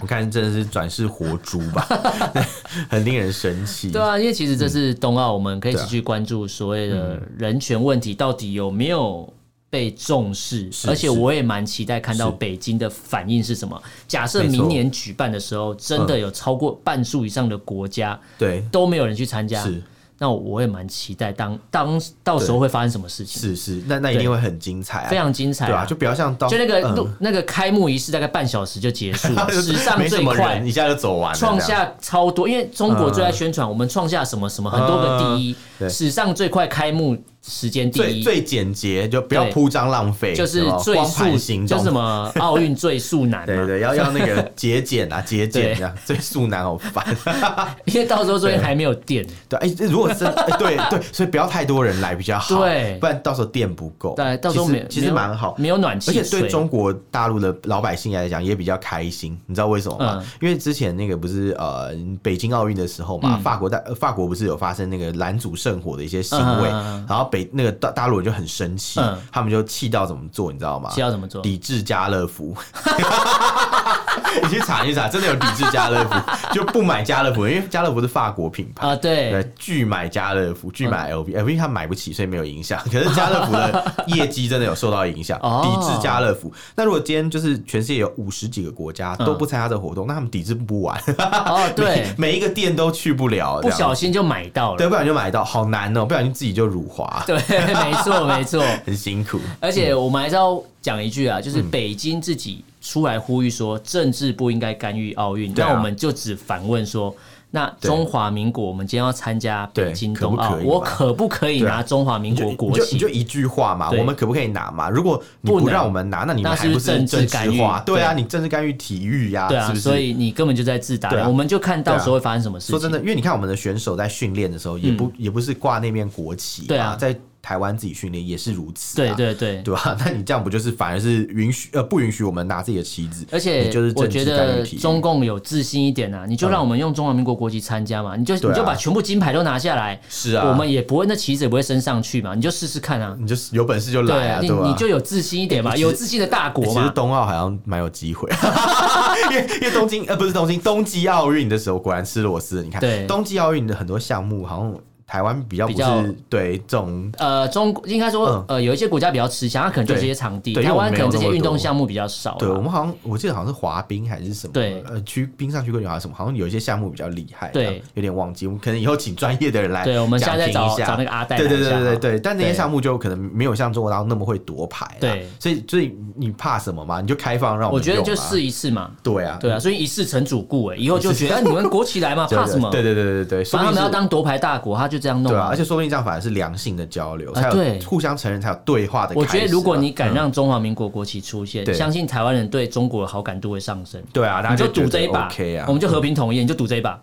[0.00, 1.86] 我看真的是转世活猪吧，
[2.88, 3.90] 很令人生气。
[3.90, 9.32] 对啊，因为其实这是冬奥，我们可以一起去关注所谓的人权问题到底有没有。
[9.70, 13.80] 被重视，而且我也蛮期待看到北京的反应是什么。
[14.08, 19.80] 假设明年举办的时候，真的有超过半数以上的国家，对，都没有人去参加，是。
[20.22, 23.40] 那我也蛮期待当当到时候会发生什么事情。
[23.40, 32.46] 是是，那那一定会很精彩，非常精彩，对啊，就比较像就那个那个开幕仪式，大概半小时就结束， 史上最快，一下就走完，创下超多。
[32.46, 35.56] 因为中国最爱宣传，我们创下什么什么很多个第一，
[35.88, 37.16] 史上最快开幕。
[37.42, 47.04] 时间第一，最简洁，就不要铺张浪费，就是最速行，就什么 奥运最速男，对对，要要那个节俭啊， 节俭这样，最速男好烦，
[47.86, 49.26] 因为到时候这边还没有电。
[49.48, 50.24] 对，哎，如果是
[50.58, 54.14] 对对，所以不要太多人来比较好，对，不然到时候电不够。
[54.14, 60.22] 对，到时候没其实蛮好，没有暖气，而且对中国大陆的老百姓来讲也比较开心，你知道为什么吗？
[60.42, 61.90] 因为之前那个不是呃
[62.22, 66.68] 北京奥运的时候嘛，法国大法国不是有发生那个拦阻圣火的一些行为，
[67.08, 69.00] 然后北那个大大陆人就很生气，
[69.32, 70.90] 他们就气到怎么做，你知道吗？
[70.90, 71.40] 气到怎么做？
[71.42, 72.56] 抵制家乐福。
[74.42, 76.14] 你去查一查，真的有抵制家乐福，
[76.54, 78.96] 就不买家乐福，因为家乐福是法国品牌啊。
[78.96, 82.80] 对，拒买家乐福，拒买 LV，LV 他买不起，所以没有影响。
[82.90, 86.52] 可是家乐福的业绩真的有受到影响，抵制家乐福。
[86.74, 91.00] 那如果今天就是全世界有五十几个国家都不参加这个活动，那他们抵制不完。
[91.18, 97.22] 哦，对，每一个店都去不了，不小心就买到了，对，不小心就买到，好难哦，不小心自己就辱华。
[97.26, 97.40] 对。
[97.50, 99.38] 没错，没错，很辛苦。
[99.60, 105.52] 而且我们还是要讲一句啊，就是北京自己出来呼吁说，政治不应该干预奥运。
[105.54, 107.14] 那我们就只反问说，
[107.50, 112.94] 那中华民国，我们今天要参加北京冬奥，我可不可以拿中华民国国旗？
[112.94, 114.88] 你就一句话嘛，我们可不可以拿嘛？
[114.88, 117.60] 如果你不让我们拿，那你们还不是政治干预？
[117.84, 121.28] 对啊，你政治干预体育呀，对啊，所以你根本就在自打。
[121.28, 122.72] 我们就看到时候会发生什么事情。
[122.72, 127.14] 说真的，因为你看我们的选手在训练的时候，也不也不是挂那面国旗，对啊，在。
[127.42, 129.96] 台湾自己训练也是如此，对对对，对吧？
[130.00, 133.24] 那你这样不就是反而是允许呃不允许我们拿自己的旗子？
[133.32, 146.80] 而且我觉得中共有自信一点啊，你就让我们用中华民国国旗参加嘛，你就你就把全部金牌都拿下来，是啊，我们也不会那旗子也不会升上去嘛，你就试试看啊，你就有本事就来啊，你你就有自信一点嘛，有自信的大国嘛。
[146.82, 148.28] 其实冬奥好像蛮有机会，
[149.30, 154.74] 因为因为东京呃不是东京冬季奥运的时候果然吃螺丝，你看对冬季奥运的很多项目好像。
[155.10, 160.54] 台湾比较不是对这种呃中应该说呃有一些国家比较吃香，它可能就这些场地。
[160.54, 162.36] 台湾可能这些运动项目比较少。
[162.38, 164.52] 对我们好像我记得好像是滑冰还是什么？
[164.52, 166.14] 对，呃，去冰上去过牛还是什么？
[166.14, 167.48] 好像有一些项目比较厉害。
[167.48, 168.46] 对，有点忘记。
[168.46, 169.82] 我们可能以后请专业的人来。
[169.82, 171.36] 对，我们现在在找找那个阿戴。
[171.36, 172.20] 对对对对对。
[172.20, 174.86] 但那些项目就可能没有像中国大陆那么会夺牌。
[175.00, 177.00] 对，所以所以你怕什么嘛？
[177.00, 177.80] 你就开放让我们。
[177.80, 178.92] 我觉得就试一试嘛。
[179.02, 182.70] 对啊，对啊，所以一试成主顾哎，以后就觉得 你们国企来嘛， 怕什么？
[182.70, 185.32] 对对对对对，反正他们要当夺牌大国，他就这样弄。
[185.32, 185.90] 对啊，而且说不定。
[185.90, 189.14] 这样反而是良性的交流，才有互相承认，才有对话的。
[189.16, 194.00] 我觉得如果你敢让中华民国国旗出现，相信台湾人对中国的好感度会上升。
[194.12, 195.28] 对啊，你就赌这一把，
[195.66, 197.00] 我们就和平统一，你就赌这一把。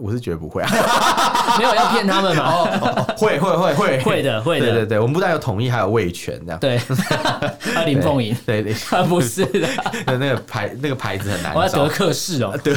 [0.00, 0.70] 我是绝不会啊，
[1.58, 2.52] 没有要骗他们嘛？
[3.18, 4.00] 会会会会。
[4.00, 6.58] 会的会的，对对对，我们不但有统一，还有味全这样。
[6.58, 6.80] 对，
[7.84, 8.74] 林凤营，对对，
[9.08, 9.44] 不是。
[9.46, 9.68] 的，
[10.06, 11.54] 那个牌那个牌子很难。
[11.54, 12.74] 我要德克士哦，对，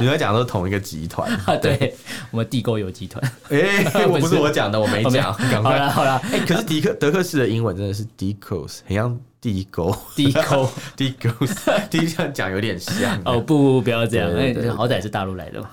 [0.00, 1.30] 你们讲的是同一个集团。
[1.44, 1.54] 啊？
[1.60, 1.94] 对，
[2.30, 3.22] 我们地沟油集团。
[3.50, 5.32] 哎，我不是我讲的，我没讲。
[5.62, 11.50] 好了好了，哎，可是迪克德克士的英文真的是 Decos，很像地沟，地沟，Decos，
[11.90, 13.20] 第一这样讲有点像。
[13.24, 15.68] 哦不不不要这样，哎，好歹是大陆来的嘛。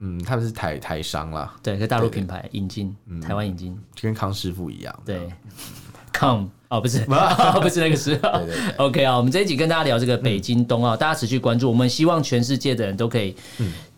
[0.00, 5.02] 嗯，他们是台台商啦，对，是大陆品牌引进，台湾引进，就跟康师傅一样。
[5.04, 5.28] 对，
[6.12, 7.00] 康哦，不是，
[7.60, 8.40] 不是那个时候。
[8.86, 13.34] OK 啊，我们这一集跟大家聊这个北京冬奥，大家持续关注，我们希望全世界的人都可以。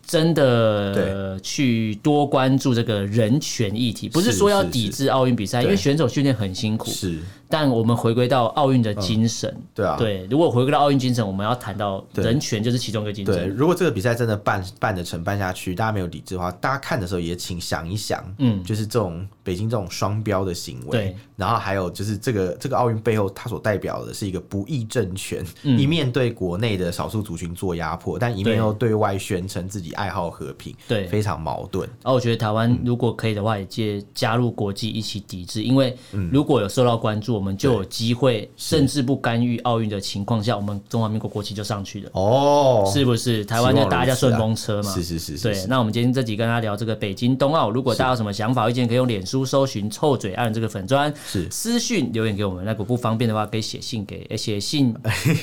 [0.09, 6.89] 真的去多关注这个人权议题，不是说要抵制奥运比赛，因为选手训练很辛苦。
[6.89, 7.19] 是，
[7.49, 10.25] 但我们回归到奥运的精神，对啊，对。
[10.29, 13.35] 如果回归到奥运精神，我们要谈到人权，就是其中一个精神。
[13.35, 21.15] 对，如果这个比赛真的办办得成、办下去，大家没有抵制的话，大家看的时候也请想一想，嗯，就是这种北京这种双标的行为，对。
[21.35, 29.89] 然后还有就是这个这个奥运背后，它所代表的是一个不义政权，一面对国内的少数族群做压迫，但一面又对外宣称自己。
[29.93, 31.87] 爱好和平，对，非常矛盾。
[32.03, 35.97] 然后我觉得台湾如果可以的话，也借加入国际一起抵制，因为
[36.31, 42.09] 如果有受到关注，我们就有机会，甚至不干预奥运的情况下，我们中华民国国旗就上去了。
[42.11, 43.45] 哦，是不是？
[43.45, 44.91] 台湾就搭一下顺风车嘛？
[44.93, 45.37] 是是是。
[45.37, 52.65] 对，那我们今天这集跟大家聊这个北京冬奥，如果大家有什么想法、意见，可以用脸书搜寻“臭嘴艾伦”这个粉砖，是私讯留言给我们。
[52.65, 54.93] 那如果不方便的话，可以写信给， 写信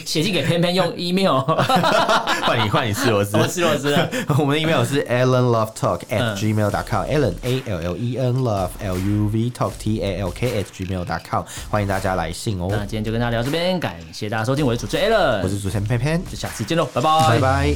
[0.04, 1.40] 写信给偏偏用 email。
[2.44, 3.96] 换你换你吃螺丝，吃螺丝。
[4.38, 8.98] 我们的 email 是 allenlovetalk at gmail dot com，allen a l l e n love l
[8.98, 12.68] u v talk t a l k at gmail dot com，欢大家来信哦！
[12.70, 17.74] 那今天就跟大家聊这边，感谢大家收听我的主持 A 了，我是主持人佩佩，就下次见喽，拜拜，拜拜。